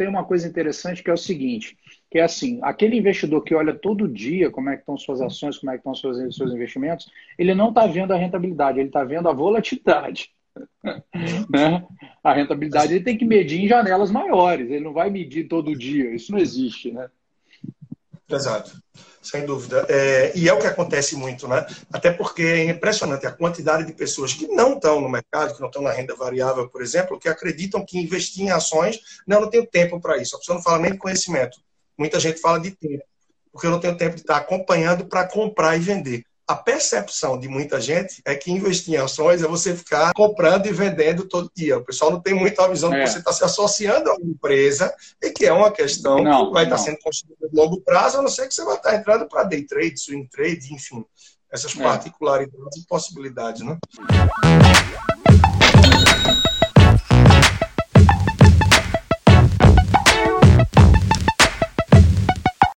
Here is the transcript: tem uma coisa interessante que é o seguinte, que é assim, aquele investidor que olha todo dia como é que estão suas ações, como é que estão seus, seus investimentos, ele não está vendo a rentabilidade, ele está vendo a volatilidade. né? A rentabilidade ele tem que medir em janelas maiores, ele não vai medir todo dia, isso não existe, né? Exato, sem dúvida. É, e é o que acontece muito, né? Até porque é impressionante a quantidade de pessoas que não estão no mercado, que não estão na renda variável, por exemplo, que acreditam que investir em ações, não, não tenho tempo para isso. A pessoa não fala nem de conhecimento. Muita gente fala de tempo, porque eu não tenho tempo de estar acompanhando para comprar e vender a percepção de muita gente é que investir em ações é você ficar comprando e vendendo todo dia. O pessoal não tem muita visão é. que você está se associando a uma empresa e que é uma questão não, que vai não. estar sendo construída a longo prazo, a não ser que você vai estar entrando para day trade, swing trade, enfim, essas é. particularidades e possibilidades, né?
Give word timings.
tem 0.00 0.08
uma 0.08 0.24
coisa 0.24 0.48
interessante 0.48 1.02
que 1.02 1.10
é 1.10 1.12
o 1.12 1.18
seguinte, 1.18 1.76
que 2.10 2.18
é 2.18 2.22
assim, 2.22 2.58
aquele 2.62 2.96
investidor 2.96 3.44
que 3.44 3.54
olha 3.54 3.74
todo 3.74 4.08
dia 4.08 4.50
como 4.50 4.70
é 4.70 4.74
que 4.74 4.80
estão 4.80 4.96
suas 4.96 5.20
ações, 5.20 5.58
como 5.58 5.70
é 5.70 5.74
que 5.74 5.80
estão 5.80 5.94
seus, 5.94 6.34
seus 6.34 6.54
investimentos, 6.54 7.12
ele 7.38 7.54
não 7.54 7.68
está 7.68 7.86
vendo 7.86 8.14
a 8.14 8.16
rentabilidade, 8.16 8.78
ele 8.78 8.88
está 8.88 9.04
vendo 9.04 9.28
a 9.28 9.34
volatilidade. 9.34 10.30
né? 11.52 11.86
A 12.24 12.32
rentabilidade 12.32 12.94
ele 12.94 13.04
tem 13.04 13.18
que 13.18 13.26
medir 13.26 13.60
em 13.62 13.68
janelas 13.68 14.10
maiores, 14.10 14.70
ele 14.70 14.82
não 14.82 14.94
vai 14.94 15.10
medir 15.10 15.48
todo 15.48 15.76
dia, 15.76 16.14
isso 16.14 16.32
não 16.32 16.38
existe, 16.38 16.90
né? 16.90 17.10
Exato, 18.30 18.72
sem 19.22 19.44
dúvida. 19.44 19.86
É, 19.88 20.32
e 20.34 20.48
é 20.48 20.52
o 20.52 20.58
que 20.58 20.66
acontece 20.66 21.16
muito, 21.16 21.48
né? 21.48 21.66
Até 21.92 22.10
porque 22.10 22.42
é 22.42 22.64
impressionante 22.64 23.26
a 23.26 23.32
quantidade 23.32 23.84
de 23.84 23.92
pessoas 23.92 24.32
que 24.32 24.46
não 24.48 24.74
estão 24.74 25.00
no 25.00 25.08
mercado, 25.08 25.54
que 25.54 25.60
não 25.60 25.68
estão 25.68 25.82
na 25.82 25.92
renda 25.92 26.14
variável, 26.14 26.68
por 26.68 26.82
exemplo, 26.82 27.18
que 27.18 27.28
acreditam 27.28 27.84
que 27.84 27.98
investir 27.98 28.44
em 28.44 28.50
ações, 28.50 29.00
não, 29.26 29.40
não 29.40 29.50
tenho 29.50 29.66
tempo 29.66 30.00
para 30.00 30.16
isso. 30.16 30.36
A 30.36 30.38
pessoa 30.38 30.56
não 30.56 30.62
fala 30.62 30.78
nem 30.78 30.92
de 30.92 30.98
conhecimento. 30.98 31.58
Muita 31.98 32.18
gente 32.20 32.40
fala 32.40 32.60
de 32.60 32.70
tempo, 32.70 33.04
porque 33.52 33.66
eu 33.66 33.70
não 33.70 33.80
tenho 33.80 33.96
tempo 33.96 34.14
de 34.14 34.22
estar 34.22 34.36
acompanhando 34.36 35.06
para 35.06 35.26
comprar 35.26 35.76
e 35.76 35.80
vender 35.80 36.24
a 36.50 36.56
percepção 36.56 37.38
de 37.38 37.46
muita 37.46 37.80
gente 37.80 38.20
é 38.24 38.34
que 38.34 38.50
investir 38.50 38.94
em 38.94 38.96
ações 38.96 39.40
é 39.40 39.46
você 39.46 39.72
ficar 39.72 40.12
comprando 40.12 40.66
e 40.66 40.72
vendendo 40.72 41.28
todo 41.28 41.48
dia. 41.54 41.78
O 41.78 41.84
pessoal 41.84 42.10
não 42.10 42.20
tem 42.20 42.34
muita 42.34 42.66
visão 42.68 42.92
é. 42.92 43.04
que 43.04 43.08
você 43.08 43.18
está 43.20 43.32
se 43.32 43.44
associando 43.44 44.10
a 44.10 44.14
uma 44.14 44.26
empresa 44.26 44.92
e 45.22 45.30
que 45.30 45.46
é 45.46 45.52
uma 45.52 45.70
questão 45.70 46.20
não, 46.20 46.48
que 46.48 46.52
vai 46.54 46.66
não. 46.66 46.74
estar 46.74 46.90
sendo 46.90 46.98
construída 46.98 47.46
a 47.46 47.56
longo 47.56 47.80
prazo, 47.82 48.18
a 48.18 48.22
não 48.22 48.28
ser 48.28 48.48
que 48.48 48.54
você 48.54 48.64
vai 48.64 48.74
estar 48.74 48.96
entrando 48.96 49.28
para 49.28 49.44
day 49.44 49.62
trade, 49.64 50.00
swing 50.00 50.28
trade, 50.28 50.74
enfim, 50.74 51.04
essas 51.52 51.78
é. 51.78 51.82
particularidades 51.84 52.78
e 52.78 52.86
possibilidades, 52.88 53.62
né? 53.62 53.78